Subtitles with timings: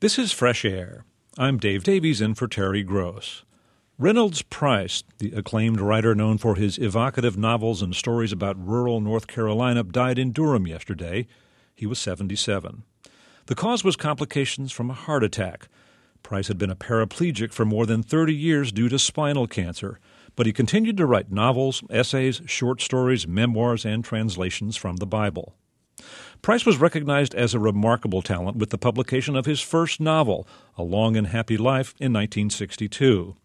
[0.00, 1.04] This is Fresh Air.
[1.36, 3.44] I'm Dave Davies in for Terry Gross.
[3.98, 9.26] Reynolds Price, the acclaimed writer known for his evocative novels and stories about rural North
[9.26, 11.26] Carolina, died in Durham yesterday.
[11.74, 12.84] He was 77.
[13.44, 15.68] The cause was complications from a heart attack.
[16.22, 20.00] Price had been a paraplegic for more than 30 years due to spinal cancer,
[20.34, 25.56] but he continued to write novels, essays, short stories, memoirs, and translations from the Bible.
[26.42, 30.48] Price was recognized as a remarkable talent with the publication of his first novel,
[30.78, 33.36] A Long and Happy Life, in 1962.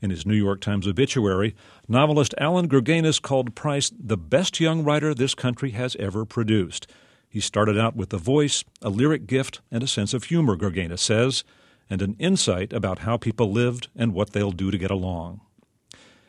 [0.00, 1.54] In his New York Times obituary,
[1.86, 6.88] novelist Allan Gurganus called Price the best young writer this country has ever produced.
[7.28, 11.00] He started out with a voice, a lyric gift, and a sense of humor, Gurganus
[11.00, 11.44] says,
[11.88, 15.42] and an insight about how people lived and what they'll do to get along.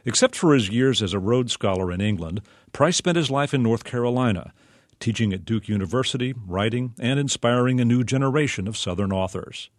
[0.06, 3.64] Except for his years as a Rhodes Scholar in England, Price spent his life in
[3.64, 4.54] North Carolina
[5.04, 9.70] teaching at Duke University, writing, and inspiring a new generation of Southern authors.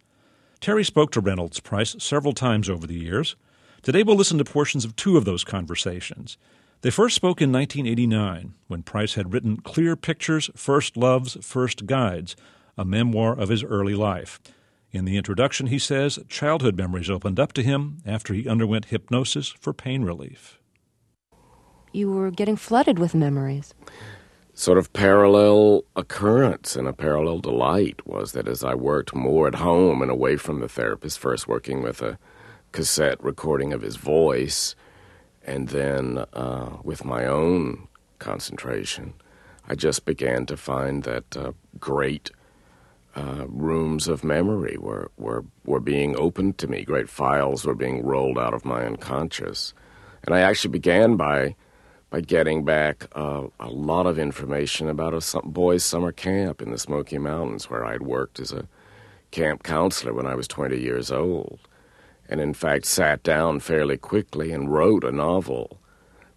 [0.59, 3.35] Terry spoke to Reynolds Price several times over the years.
[3.81, 6.37] Today we'll listen to portions of two of those conversations.
[6.81, 12.35] They first spoke in 1989 when Price had written Clear Pictures, First Loves, First Guides,
[12.77, 14.39] a memoir of his early life.
[14.91, 19.47] In the introduction, he says childhood memories opened up to him after he underwent hypnosis
[19.59, 20.59] for pain relief.
[21.91, 23.73] You were getting flooded with memories
[24.55, 29.55] sort of parallel occurrence and a parallel delight was that as I worked more at
[29.55, 32.17] home and away from the therapist, first working with a
[32.71, 34.73] cassette recording of his voice,
[35.45, 37.89] and then uh, with my own
[38.19, 39.13] concentration,
[39.67, 42.31] I just began to find that uh, great
[43.13, 46.85] uh, rooms of memory were, were, were being opened to me.
[46.85, 49.73] Great files were being rolled out of my unconscious.
[50.23, 51.55] And I actually began by
[52.09, 56.77] by getting back uh, a lot of information about a boys' summer camp in the
[56.77, 58.67] Smoky Mountains where I'd worked as a
[59.31, 61.59] camp counselor when I was 20 years old.
[62.29, 65.79] And in fact, sat down fairly quickly and wrote a novel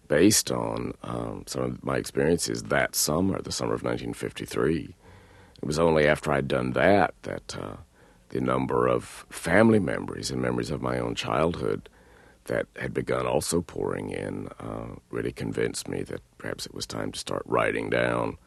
[0.07, 4.95] based on um, some of my experiences that summer, the summer of 1953.
[5.61, 7.77] It was only after I'd done that that uh,
[8.29, 11.89] the number of family memories and memories of my own childhood
[12.49, 17.11] that had begun also pouring in uh, really convinced me that perhaps it was time
[17.11, 18.37] to start writing down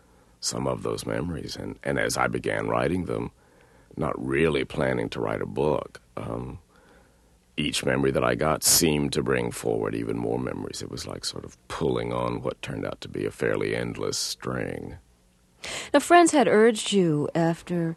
[0.41, 1.57] some of those memories.
[1.57, 3.31] And, and as I began writing them,
[3.97, 6.59] not really planning to write a book, um,
[7.57, 10.83] each memory that I got seemed to bring forward even more memories.
[10.83, 14.19] It was like sort of pulling on what turned out to be a fairly endless
[14.19, 14.97] string.
[15.95, 17.97] Now, friends had urged you after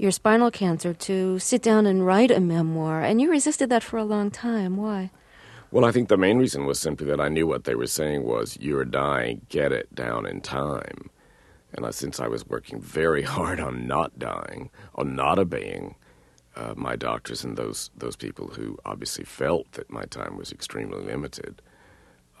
[0.00, 3.98] your spinal cancer to sit down and write a memoir, and you resisted that for
[3.98, 4.78] a long time.
[4.78, 5.10] Why?
[5.70, 8.24] Well, I think the main reason was simply that I knew what they were saying
[8.24, 11.10] was, you're dying, get it down in time.
[11.74, 15.96] And I, since I was working very hard on not dying, on not obeying
[16.56, 20.98] uh, my doctors and those, those people who obviously felt that my time was extremely
[20.98, 21.60] limited,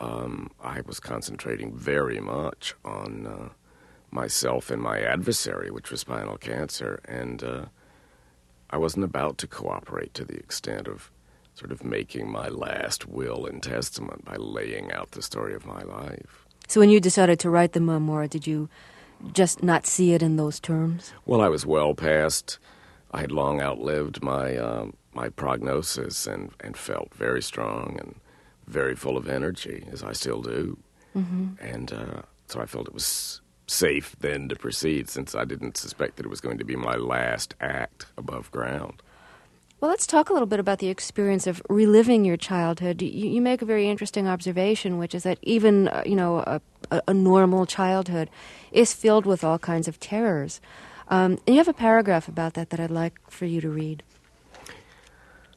[0.00, 3.48] um, I was concentrating very much on uh,
[4.10, 7.64] myself and my adversary, which was spinal cancer, and uh,
[8.70, 11.10] I wasn't about to cooperate to the extent of
[11.54, 15.82] sort of making my last will and testament by laying out the story of my
[15.82, 16.46] life.
[16.68, 18.68] So, when you decided to write the memoir, did you
[19.32, 21.12] just not see it in those terms?
[21.26, 22.58] Well, I was well past.
[23.12, 28.14] I had long outlived my uh, my prognosis and, and felt very strong and
[28.66, 30.78] very full of energy, as I still do.
[31.16, 31.54] Mm-hmm.
[31.60, 36.16] And uh, so I felt it was safe then to proceed since I didn't suspect
[36.16, 39.02] that it was going to be my last act above ground.
[39.80, 43.00] Well, let's talk a little bit about the experience of reliving your childhood.
[43.00, 46.60] You, you make a very interesting observation, which is that even uh, you know a,
[47.08, 48.28] a, normal childhood
[48.72, 50.60] is filled with all kinds of terrors.
[51.08, 54.02] Um, and you have a paragraph about that that I'd like for you to read.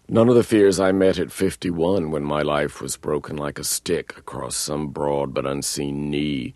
[0.08, 3.64] None of the fears I met at 51 when my life was broken like a
[3.64, 6.56] stick across some broad but unseen knee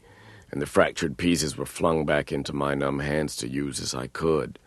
[0.51, 4.07] and the fractured pieces were flung back into my numb hands to use as I
[4.07, 4.59] could.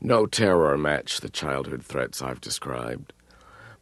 [0.00, 3.12] No terror matched the childhood threats I've described.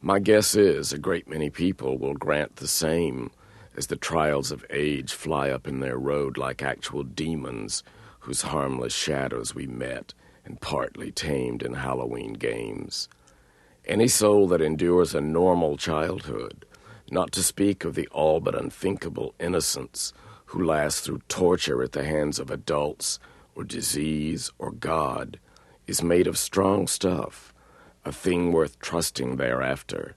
[0.01, 3.31] My guess is a great many people will grant the same
[3.75, 7.83] as the trials of age fly up in their road like actual demons
[8.21, 13.09] whose harmless shadows we met and partly tamed in Halloween games.
[13.85, 16.65] Any soul that endures a normal childhood,
[17.09, 20.13] not to speak of the all but unthinkable innocence
[20.57, 23.19] who lasts through torture at the hands of adults
[23.55, 25.39] or disease or God
[25.85, 27.53] is made of strong stuff,
[28.03, 30.15] a thing worth trusting thereafter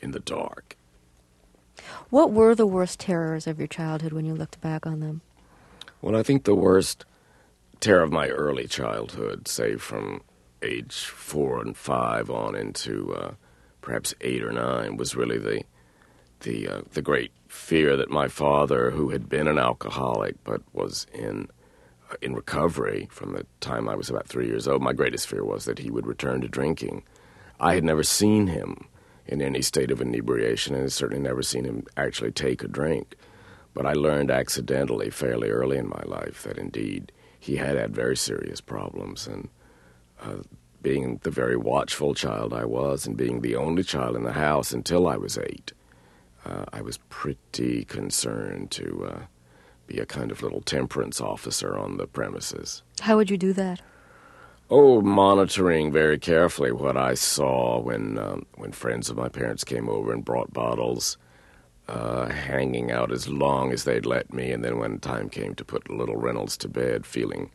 [0.00, 0.76] in the dark.
[2.08, 5.22] What were the worst terrors of your childhood when you looked back on them?
[6.00, 7.04] Well, I think the worst
[7.80, 10.22] terror of my early childhood, say from
[10.62, 13.34] age four and five on into uh,
[13.80, 15.64] perhaps eight or nine was really the
[16.40, 21.06] the uh, the great fear that my father, who had been an alcoholic but was
[21.12, 21.48] in
[22.10, 25.44] uh, in recovery from the time I was about three years old, my greatest fear
[25.44, 27.02] was that he would return to drinking.
[27.58, 28.86] I had never seen him
[29.26, 33.16] in any state of inebriation, and had certainly never seen him actually take a drink.
[33.72, 38.16] But I learned accidentally, fairly early in my life, that indeed he had had very
[38.16, 39.48] serious problems, and
[40.20, 40.42] uh,
[40.82, 44.72] being the very watchful child I was, and being the only child in the house
[44.72, 45.72] until I was eight,
[46.44, 49.18] uh, I was pretty concerned to uh,
[49.86, 52.82] be a kind of little temperance officer on the premises.
[53.00, 53.80] How would you do that?
[54.70, 59.88] Oh, monitoring very carefully what I saw when um, when friends of my parents came
[59.88, 61.18] over and brought bottles,
[61.88, 65.64] uh, hanging out as long as they'd let me, and then when time came to
[65.64, 67.50] put little Reynolds to bed, feeling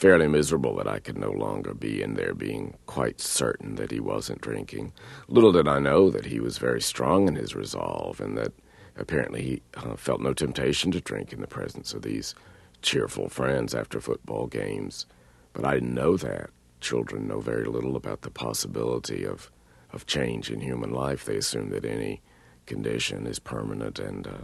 [0.00, 4.00] fairly miserable that I could no longer be in there, being quite certain that he
[4.00, 4.94] wasn't drinking.
[5.28, 8.54] Little did I know that he was very strong in his resolve, and that
[8.96, 12.34] apparently he uh, felt no temptation to drink in the presence of these
[12.80, 15.04] cheerful friends after football games.
[15.52, 16.48] But I didn't know that.
[16.80, 19.50] Children know very little about the possibility of,
[19.92, 21.26] of change in human life.
[21.26, 22.22] They assume that any
[22.64, 24.38] condition is permanent and uh,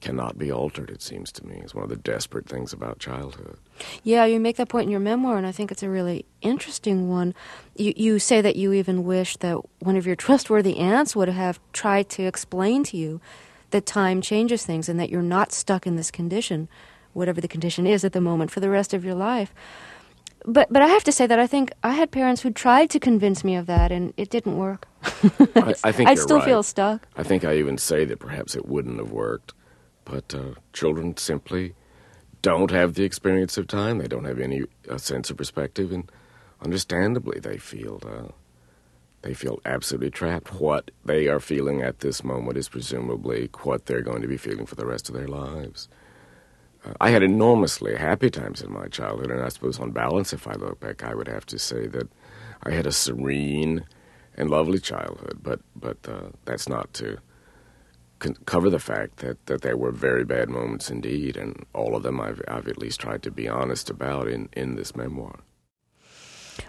[0.00, 1.60] cannot be altered, it seems to me.
[1.62, 3.58] It's one of the desperate things about childhood.
[4.02, 7.08] Yeah, you make that point in your memoir, and I think it's a really interesting
[7.08, 7.34] one.
[7.76, 11.60] You, you say that you even wish that one of your trustworthy aunts would have
[11.72, 13.20] tried to explain to you
[13.70, 16.68] that time changes things and that you're not stuck in this condition,
[17.12, 19.52] whatever the condition is at the moment, for the rest of your life.
[20.44, 23.00] But but I have to say that I think I had parents who tried to
[23.00, 24.86] convince me of that, and it didn't work.
[25.56, 26.44] I, I think I still right.
[26.44, 27.08] feel stuck.
[27.16, 29.54] I think I even say that perhaps it wouldn't have worked.
[30.06, 31.74] But uh, children simply
[32.40, 33.98] don't have the experience of time.
[33.98, 36.10] They don't have any uh, sense of perspective, and
[36.62, 38.32] understandably, they feel uh,
[39.22, 40.54] they feel absolutely trapped.
[40.54, 44.64] What they are feeling at this moment is presumably what they're going to be feeling
[44.64, 45.88] for the rest of their lives.
[46.84, 50.46] Uh, I had enormously happy times in my childhood, and I suppose, on balance, if
[50.46, 52.08] I look back, I would have to say that
[52.62, 53.84] I had a serene
[54.36, 55.40] and lovely childhood.
[55.42, 57.18] But but uh, that's not to
[58.46, 62.20] cover the fact that, that there were very bad moments indeed, and all of them
[62.20, 65.40] I've, I've at least tried to be honest about in, in this memoir.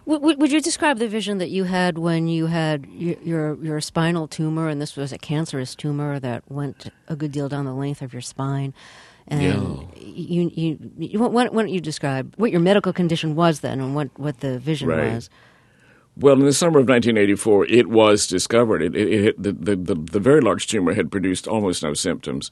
[0.05, 3.81] Would, would you describe the vision that you had when you had your, your, your
[3.81, 7.73] spinal tumor, and this was a cancerous tumor that went a good deal down the
[7.73, 8.73] length of your spine?
[9.27, 9.87] And Yeah.
[9.97, 13.95] you, you, you, why, why don't you describe what your medical condition was then, and
[13.95, 15.13] what, what the vision Right.
[15.13, 15.29] was?
[16.19, 18.81] Well, in the summer of 1984, it was discovered.
[18.81, 22.49] It, it, it, the, the, the, the very large tumor had produced almost no symptoms.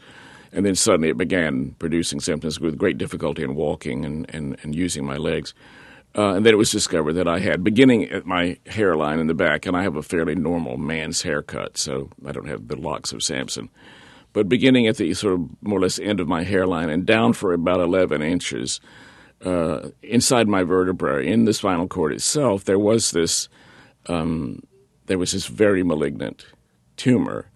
[0.52, 4.76] And then suddenly it began producing symptoms with great difficulty in walking and, and, and
[4.76, 5.56] using my legs.
[6.16, 9.34] Uh, and then it was discovered that I had, beginning at my hairline in the
[9.34, 13.12] back, and I have a fairly normal man's haircut, so I don't have the locks
[13.12, 13.70] of Samson.
[14.32, 17.34] But beginning at the sort of more or less end of my hairline and down
[17.34, 18.80] for about 11 inches,
[19.46, 23.48] uh, inside my vertebrae, in the spinal cord itself, there was this
[24.08, 24.64] um,
[25.06, 26.46] there was this very malignant
[26.98, 27.50] tumor,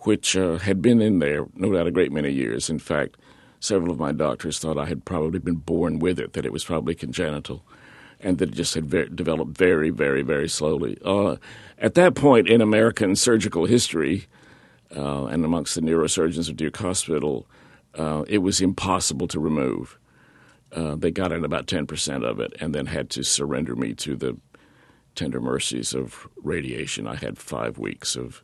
[0.00, 2.70] which uh, had been in there no doubt a great many years.
[2.70, 3.16] In fact,
[3.60, 6.64] several of my doctors thought I had probably been born with it, that it was
[6.64, 7.62] probably congenital,
[8.20, 10.98] and that it just had ve- developed very, very, very slowly.
[11.04, 11.36] Uh,
[11.78, 14.26] at that point in American surgical history,
[14.96, 17.46] uh, and amongst the neurosurgeons of Duke Hospital,
[17.94, 19.97] uh, it was impossible to remove.
[20.72, 24.16] Uh, they got in about 10% of it and then had to surrender me to
[24.16, 24.36] the
[25.14, 27.06] tender mercies of radiation.
[27.06, 28.42] I had five weeks of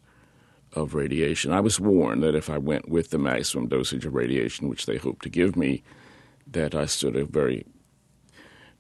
[0.74, 1.52] of radiation.
[1.52, 4.96] I was warned that if I went with the maximum dosage of radiation, which they
[4.96, 5.82] hoped to give me,
[6.46, 7.64] that I stood a very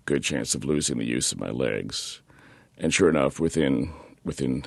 [0.04, 2.20] good chance of losing the use of my legs.
[2.76, 3.92] And sure enough, within
[4.24, 4.64] within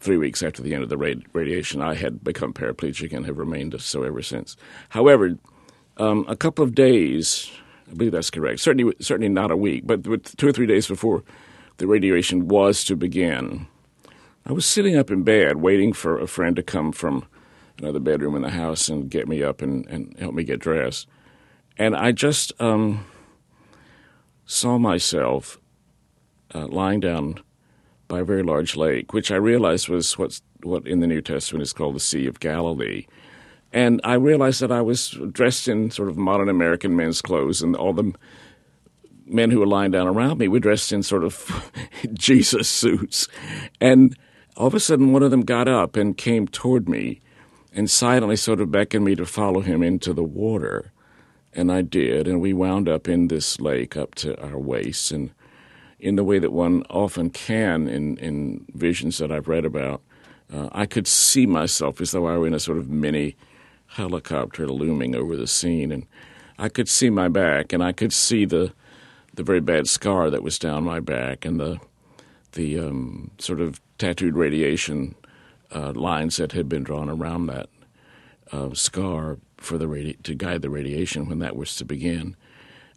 [0.00, 3.36] three weeks after the end of the radi- radiation, I had become paraplegic and have
[3.38, 4.56] remained so ever since.
[4.88, 5.38] However,
[5.98, 7.50] um, a couple of days,
[7.90, 8.60] I believe that's correct.
[8.60, 10.04] Certainly, certainly not a week, but
[10.36, 11.24] two or three days before
[11.78, 13.66] the radiation was to begin,
[14.46, 17.26] I was sitting up in bed waiting for a friend to come from
[17.78, 21.08] another bedroom in the house and get me up and, and help me get dressed.
[21.78, 23.06] And I just um,
[24.44, 25.58] saw myself
[26.54, 27.40] uh, lying down
[28.06, 31.62] by a very large lake, which I realized was what's, what in the New Testament
[31.62, 33.06] is called the Sea of Galilee.
[33.72, 37.76] And I realized that I was dressed in sort of modern American men's clothes, and
[37.76, 38.12] all the
[39.26, 41.72] men who were lying down around me were dressed in sort of
[42.12, 43.28] Jesus suits.
[43.80, 44.16] And
[44.56, 47.20] all of a sudden, one of them got up and came toward me
[47.72, 50.90] and silently sort of beckoned me to follow him into the water.
[51.52, 55.12] And I did, and we wound up in this lake up to our waists.
[55.12, 55.30] And
[56.00, 60.02] in the way that one often can in, in visions that I've read about.
[60.52, 63.36] Uh, I could see myself as though I were in a sort of mini
[63.92, 66.06] helicopter looming over the scene, and
[66.58, 68.72] I could see my back, and I could see the
[69.34, 71.80] the very bad scar that was down my back, and the
[72.52, 75.14] the um, sort of tattooed radiation
[75.72, 77.68] uh, lines that had been drawn around that
[78.52, 82.36] uh, scar for the radi- to guide the radiation when that was to begin.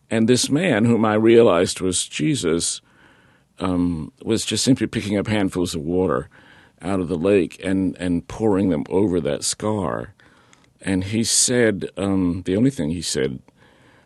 [0.09, 2.81] And this man, whom I realized was Jesus,
[3.59, 6.29] um, was just simply picking up handfuls of water
[6.81, 10.12] out of the lake and, and pouring them over that scar.
[10.85, 13.39] And he said, um, the only thing he said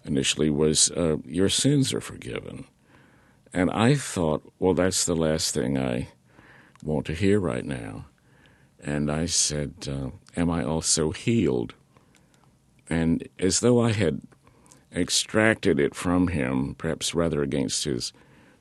[0.06, 2.66] initially was, uh, Your sins are forgiven.
[3.52, 6.10] And I thought, well, that's the last thing I
[6.84, 8.06] want to hear right now.
[8.80, 11.74] And I said, uh, Am I also healed?
[12.88, 14.22] And as though I had
[14.96, 18.14] extracted it from him, perhaps rather against his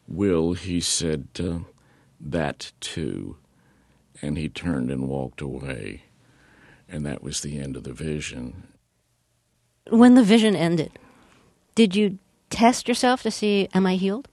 [0.09, 1.59] will, he said, uh,
[2.19, 3.37] That too.
[4.23, 6.06] And he turned and walked away.
[6.89, 8.69] And that was the end of the vision.
[9.91, 10.99] When the vision ended,
[11.75, 12.19] did you
[12.51, 14.29] test yourself to see, Am I healed?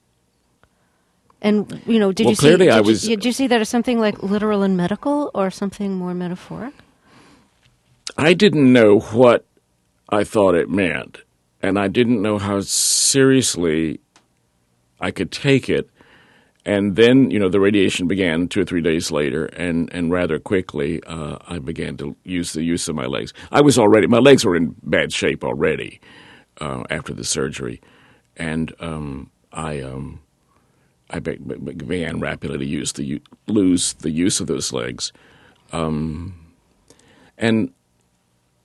[1.42, 2.72] And you know, did well, you clearly see?
[2.72, 5.94] I was- you, did you see that as something like literal and medical, or something
[5.94, 6.74] more metaphoric?
[8.18, 9.46] I didn't know what
[10.10, 11.24] I thought it meant,
[11.62, 14.00] and I didn't know how seriously
[15.02, 15.90] I could take it.
[16.66, 20.40] And then, you know, the radiation began two or three days later, and, and rather
[20.40, 23.34] quickly, uh, I began to use the use of my legs.
[23.52, 26.00] I was already my legs were in bad shape already
[26.62, 27.82] uh, after the surgery,
[28.38, 30.22] and um, I um,
[31.10, 35.12] I be- be- began rapidly to use the lose the use of those legs,
[35.74, 36.34] um,
[37.38, 37.74] and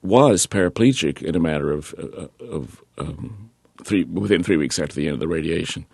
[0.01, 3.49] was paraplegic in a matter of uh, of um,
[3.83, 5.85] three within three weeks after the end of the radiation.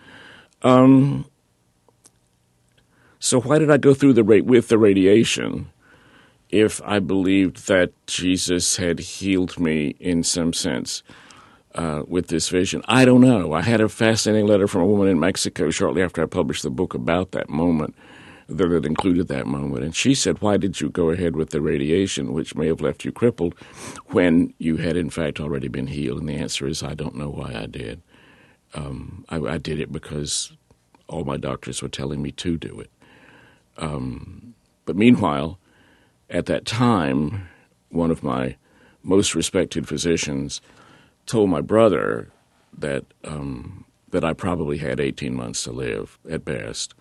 [0.61, 1.25] Um,
[3.25, 5.71] so why did I go through the rate with the radiation
[6.51, 11.01] if I believed that Jesus had healed me in some sense
[11.73, 12.83] uh, with this vision?
[12.87, 13.53] I don't know.
[13.53, 16.69] I had a fascinating letter from a woman in Mexico shortly after I published the
[16.69, 17.95] book about that moment
[18.47, 19.83] that had included that moment.
[19.83, 23.05] And she said, Why did you go ahead with the radiation, which may have left
[23.05, 23.55] you crippled,
[24.09, 26.19] when you had in fact already been healed?
[26.19, 28.03] And the answer is, I don't know why I did.
[28.75, 30.53] Um, I, I did it because
[31.07, 32.91] all my doctors were telling me to do it.
[33.77, 34.53] Um,
[34.85, 35.59] but meanwhile,
[36.29, 37.47] at that time,
[37.89, 38.55] one of my
[39.03, 40.61] most respected physicians
[41.25, 42.29] told my brother
[42.77, 46.93] that um, that I probably had 18 months to live at best.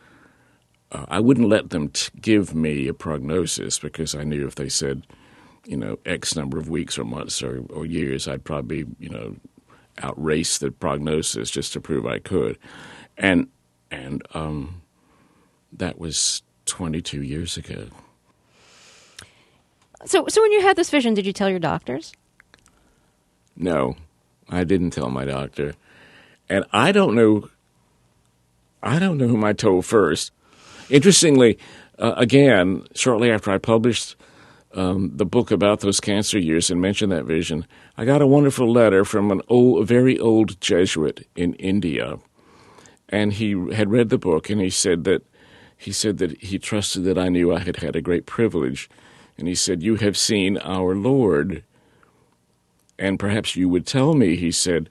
[0.91, 4.69] Uh, I wouldn't let them t- give me a prognosis because I knew if they
[4.69, 5.07] said,
[5.67, 9.37] you know, X number of weeks or months or, or years, I'd probably, you know,
[10.03, 12.59] outrace the prognosis just to prove I could.
[13.17, 13.49] And
[13.91, 14.83] and um,
[15.73, 17.87] that was 22 years ago.
[20.07, 22.13] So, so when you had this vision, did you tell your doctors?
[23.57, 23.97] No,
[24.49, 25.75] I didn't tell my doctor,
[26.49, 27.49] and I don't know.
[28.83, 30.33] I don't know whom I told first.
[30.91, 31.59] Interestingly,
[31.99, 34.17] uh, again, shortly after I published
[34.75, 37.67] um, the book about those cancer years and mentioned that vision,
[37.97, 42.19] I got a wonderful letter from an old, a very old Jesuit in India,
[43.09, 45.23] and he had read the book, and he said that
[45.77, 48.89] he said that he trusted that I knew I had had a great privilege,
[49.39, 51.63] and he said, "You have seen our Lord."
[52.99, 54.89] and perhaps you would tell me, he said,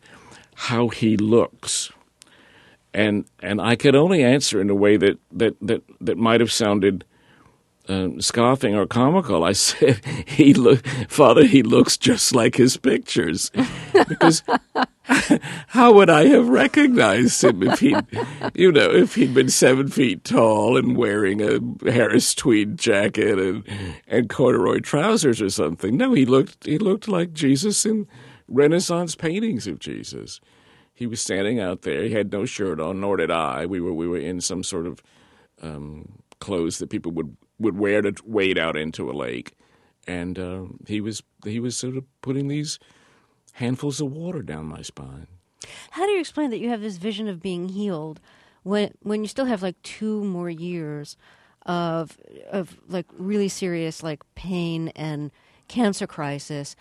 [0.56, 1.92] how he looks.
[2.94, 6.52] And and I could only answer in a way that that that, that might have
[6.52, 7.06] sounded
[7.90, 9.44] uh, scoffing or comical.
[9.44, 13.52] I said, "He look, Father, he looks just like his pictures."
[14.10, 14.44] Because
[15.68, 17.96] how would I have recognized him if he,
[18.56, 21.60] you know, if he'd been seven feet tall and wearing a
[21.92, 23.63] Harris tweed jacket and
[24.08, 25.96] and corduroy trousers or something?
[25.96, 28.08] No, he looked he looked like Jesus in
[28.48, 30.42] Renaissance paintings of Jesus.
[30.94, 32.04] He was standing out there.
[32.04, 33.66] He had no shirt on, nor did I.
[33.66, 35.02] We were we were in some sort of
[35.62, 39.53] um, clothes that people would would wear to wade out into a lake,
[40.08, 42.77] and uh, he was he was sort of putting these
[43.53, 45.27] handfuls of water down my spine.
[45.91, 48.20] How do you explain that you have this vision of being healed
[48.63, 51.17] when when you still have like two more years
[51.65, 52.17] of
[52.51, 55.32] of like really serious like pain and
[55.70, 56.75] cancer crisis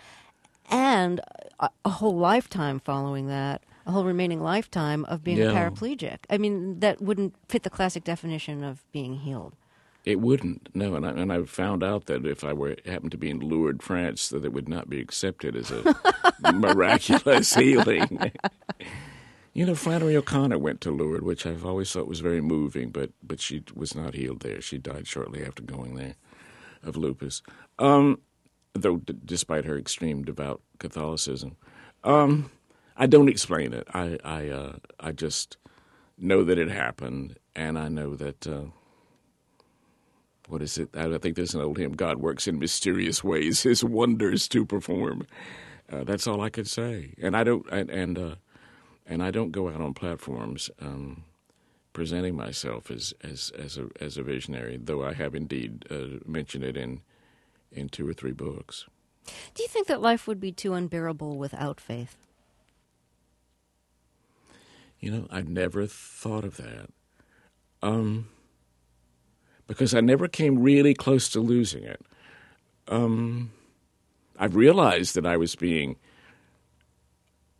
[0.69, 1.21] and
[1.59, 5.51] a, a whole lifetime following that, a whole remaining lifetime of being a Yeah.
[5.53, 6.19] paraplegic.
[6.29, 9.53] I mean, that wouldn't fit the classic definition of being healed.
[10.05, 13.17] It wouldn't, no, and I, and I found out that if I were happened to
[13.17, 15.95] be in Lourdes, France, that it would not be accepted as a
[16.53, 18.31] miraculous healing.
[19.55, 23.11] You know, Flannery O'Connor went to Lourdes, which I've always thought was very moving, but
[23.21, 24.61] but she was not healed there.
[24.61, 26.15] She died shortly after going there
[26.81, 27.43] of lupus.
[27.77, 28.19] Um,
[28.73, 31.55] though, d- despite her extreme devout Catholicism,
[32.03, 32.49] um,
[32.97, 33.87] I don't explain it.
[33.93, 35.57] I I uh, I just
[36.17, 38.47] know that it happened, and I know that.
[38.47, 38.65] Uh,
[40.47, 40.89] what is it?
[40.95, 41.93] I think there's an old hymn.
[41.93, 45.25] God works in mysterious ways, His wonders to perform.
[45.91, 47.13] Uh, that's all I could say.
[47.21, 47.65] And I don't.
[47.71, 48.35] And and, uh,
[49.05, 51.23] and I don't go out on platforms um,
[51.93, 56.63] presenting myself as as as a as a visionary, though I have indeed uh, mentioned
[56.63, 57.01] it in
[57.71, 58.85] in two or three books.
[59.53, 62.17] Do you think that life would be too unbearable without faith?
[64.99, 66.89] You know, I've never thought of that.
[67.81, 68.29] Um,
[69.67, 72.01] because I never came really close to losing it.
[72.87, 73.51] Um,
[74.37, 75.97] I've realized that I was being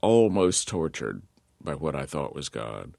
[0.01, 1.22] almost tortured
[1.62, 2.95] by what I thought was God,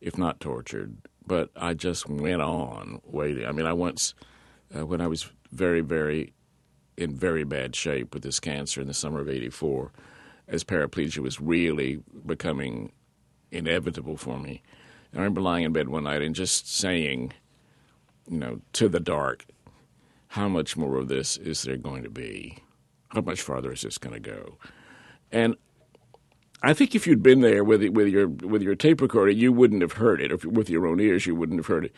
[0.00, 0.96] if not tortured.
[1.26, 3.46] But I just went on waiting.
[3.46, 4.14] I mean, I once,
[4.76, 6.32] uh, when I was very, very
[6.96, 9.92] in very bad shape with this cancer in the summer of '84,
[10.48, 12.92] as paraplegia was really becoming
[13.50, 14.62] inevitable for me.
[15.14, 17.32] I remember lying in bed one night and just saying,
[18.28, 19.46] you know, to the dark,
[20.28, 22.58] how much more of this is there going to be?
[23.08, 24.56] How much farther is this going to go?
[25.30, 25.56] And
[26.62, 29.82] I think if you'd been there with with your with your tape recorder, you wouldn't
[29.82, 30.32] have heard it.
[30.32, 31.92] Or with your own ears, you wouldn't have heard it.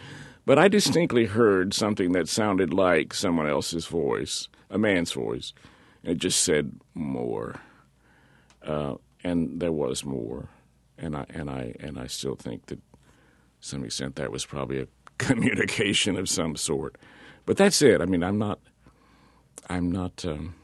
[0.46, 5.52] But I distinctly heard something that sounded like someone else's voice, a man's voice.
[6.02, 7.60] It just said more,
[8.62, 10.48] uh, and there was more.
[10.98, 12.82] And I and I and I still think that, to
[13.60, 16.96] some extent, that was probably a communication of some sort.
[17.46, 18.00] But that's it.
[18.00, 18.58] I mean, I'm not.
[19.68, 20.24] I'm not.
[20.24, 20.54] Um,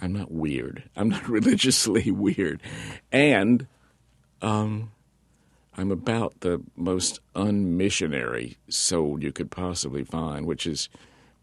[0.00, 0.84] I'm not weird.
[0.96, 2.60] I'm not religiously weird,
[3.10, 3.66] and
[4.40, 4.92] um,
[5.76, 10.88] I'm about the most unmissionary soul you could possibly find, which is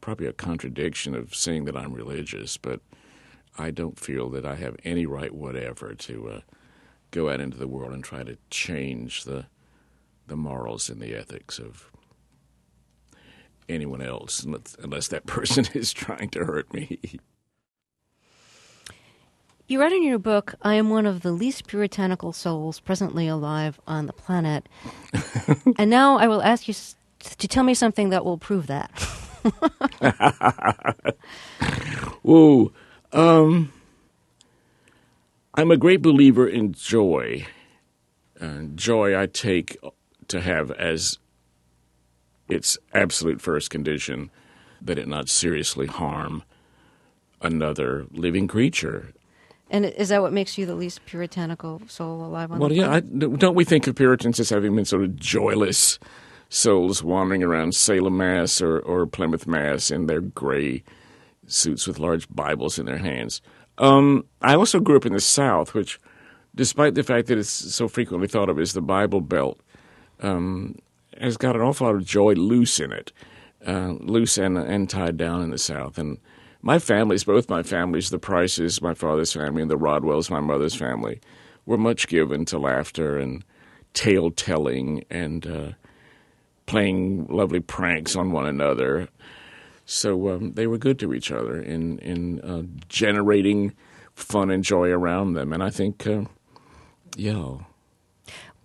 [0.02, 2.58] probably a contradiction of saying that I'm religious.
[2.58, 2.82] But
[3.58, 6.40] I don't feel that I have any right whatever to uh,
[7.12, 9.46] go out into the world and try to change the
[10.30, 11.92] the morals and the ethics of
[13.68, 14.46] anyone else,
[14.82, 17.00] unless that person is trying to hurt me.
[19.68, 23.80] You write in your book, I am one of the least puritanical souls presently alive
[23.86, 24.68] on the planet.
[25.78, 26.74] and now I will ask you
[27.20, 28.90] to tell me something that will prove that.
[32.24, 32.72] Whoa.
[33.14, 33.72] Um,
[35.54, 37.46] I'm a great believer in joy.
[38.42, 39.78] Uh, joy I take
[40.30, 41.18] to have as
[42.48, 44.32] its absolute first condition
[44.82, 46.44] that it not seriously harm
[47.42, 49.14] another living creature.
[49.70, 52.92] And is that what makes you the least puritanical soul alive on well, the yeah.
[52.92, 56.00] I, don't we think of Puritans as having been sort of joyless
[56.50, 60.84] souls wandering around Salem, Mass, or, or Plymouth, Mass, in their gray
[61.46, 63.42] suits with large Bibles in their hands?
[63.78, 66.00] Um, I also grew up in the South, which,
[66.56, 69.60] despite the fact that it's so frequently thought of as the Bible Belt,
[70.22, 70.76] um,
[71.20, 73.12] has got an awful lot of joy loose in it,
[73.66, 75.98] uh, loose and, and tied down in the South.
[75.98, 76.18] And
[76.62, 80.76] my families, both my families, the Prices, my father's family, and the Rodwells, my mother's
[80.76, 81.22] family,
[81.66, 83.44] were much given to laughter and
[83.94, 85.72] tale telling and uh,
[86.66, 89.08] playing lovely pranks on one another.
[89.86, 93.74] So um, they were good to each other in in uh, generating
[94.14, 95.54] fun and joy around them.
[95.54, 96.26] And I think, uh,
[97.16, 97.58] yeah.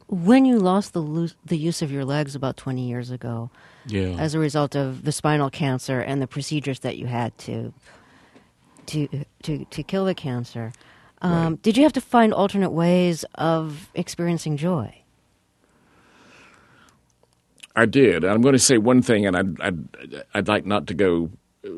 [0.08, 3.50] When you lost the lo- the use of your legs about twenty years ago,
[3.86, 4.16] yeah.
[4.18, 7.72] as a result of the spinal cancer and the procedures that you had to
[8.86, 9.08] to
[9.42, 10.72] to to kill the cancer.
[11.22, 11.62] Um, Right.
[11.62, 14.94] Did you have to find alternate ways of experiencing joy?
[17.76, 18.24] I did.
[18.24, 21.30] I'm going to say one thing, and I'd, I'd, I'd like not to go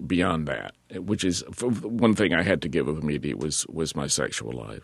[0.07, 4.07] beyond that, which is one thing I had to give up immediately was, was my
[4.07, 4.83] sexual life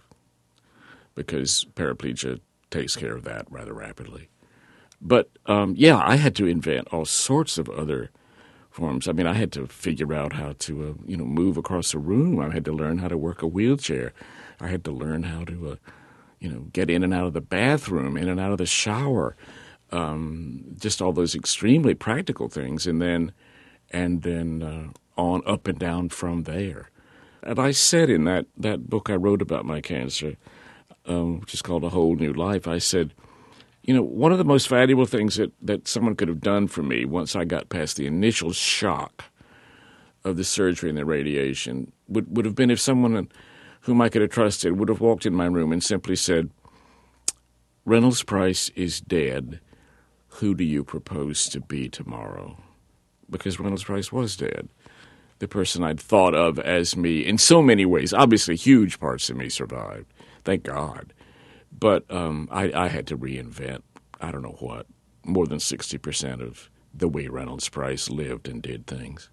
[1.14, 2.40] because paraplegia
[2.72, 4.28] takes care of that rather rapidly.
[5.00, 8.10] But um, yeah, I had to invent all sorts of other
[8.70, 9.06] forms.
[9.06, 11.98] I mean, I had to figure out how to, uh, you know, move across a
[11.98, 12.40] room.
[12.40, 14.12] I had to learn how to work a wheelchair.
[14.60, 15.76] I had to learn how to, uh,
[16.40, 19.36] you know, get in and out of the bathroom, in and out of the shower.
[19.90, 23.32] Um, just all those extremely practical things, and then,
[23.90, 26.88] and then uh, on up and down from there.
[27.42, 30.36] And I said in that that book I wrote about my cancer,
[31.06, 33.12] um, which is called A Whole New Life, I said
[33.82, 36.82] you know, one of the most valuable things that, that someone could have done for
[36.82, 39.24] me once I got past the initial shock
[40.24, 43.28] of the surgery and the radiation would, would have been if someone
[43.82, 46.50] whom I could have trusted would have walked in my room and simply said,
[47.84, 49.58] Reynolds Price is dead.
[50.36, 52.56] Who do you propose to be tomorrow?
[53.28, 54.68] Because Reynolds Price was dead.
[55.40, 58.14] The person I'd thought of as me in so many ways.
[58.14, 60.11] Obviously, huge parts of me survived.
[60.44, 61.12] Thank God.
[61.76, 63.82] But um, I, I had to reinvent,
[64.20, 64.86] I don't know what,
[65.24, 69.30] more than 60% of the way Reynolds Price lived and did things.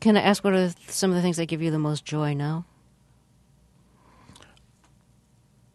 [0.00, 2.34] Can I ask what are some of the things that give you the most joy
[2.34, 2.66] now?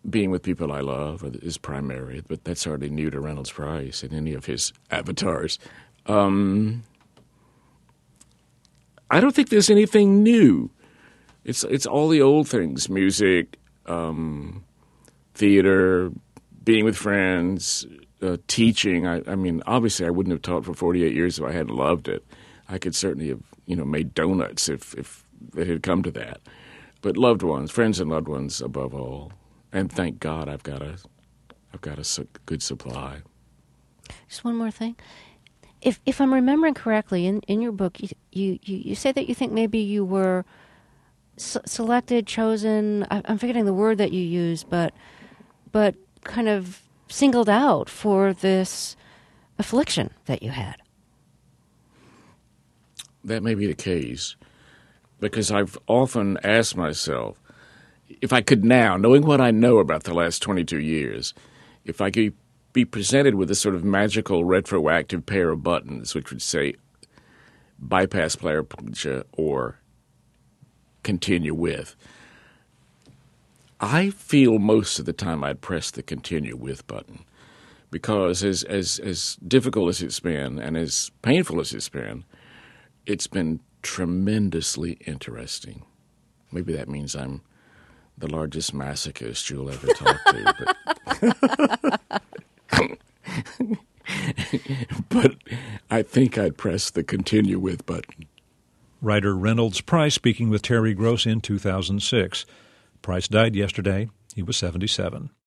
[0.09, 4.13] being with people I love is primary, but that's hardly new to Reynolds Price and
[4.13, 5.59] any of his avatars.
[6.05, 6.83] Um,
[9.11, 10.71] I don't think there's anything new.
[11.43, 13.57] It's it's all the old things: music,
[13.89, 14.63] um,
[15.33, 16.11] theater,
[16.63, 17.85] being with friends,
[18.21, 19.07] uh, teaching.
[19.07, 22.07] I, I, mean, obviously, I wouldn't have taught for 48 years if I hadn't loved
[22.07, 22.25] it.
[22.67, 25.25] I could certainly have, you know, made donuts if if
[25.57, 26.41] it had come to that.
[27.01, 29.31] But loved ones, friends and loved ones above all
[29.71, 30.97] and thank God I've got a
[31.73, 33.19] I've got a good supply.
[34.27, 34.95] Just one more thing.
[35.81, 39.35] If if I'm remembering correctly, in, in your book, you, you, you say that you
[39.35, 40.45] think maybe you were
[41.39, 43.05] selected, chosen.
[43.09, 44.93] I, I'm forgetting the word that you used, but
[45.71, 48.95] but kind of singled out for this
[49.57, 50.77] affliction that you had.
[53.23, 54.35] That may be the case,
[55.19, 57.39] because I've often asked myself,
[58.21, 61.33] if I could now, knowing what I know about the last 22 years,
[61.83, 62.33] if I could
[62.73, 66.75] be presented with a sort of magical retroactive pair of buttons which would say
[67.79, 69.79] bypass paraplegia or
[71.09, 71.95] continue with,
[73.81, 77.25] I feel most of the time I'd press the continue with button
[77.89, 82.25] because as as as difficult as it's been and as painful as it's been,
[83.07, 85.81] it's been tremendously interesting.
[86.51, 87.41] Maybe that means I'm
[88.15, 90.67] the largest masochist you'll ever talk to.
[92.69, 92.99] But,
[95.09, 95.35] but
[95.89, 98.27] I think I'd press the continue with button.
[99.01, 102.45] Writer Reynolds Price speaking with Terry Gross in 2006.
[103.01, 104.09] Price died yesterday.
[104.35, 105.29] He was 77.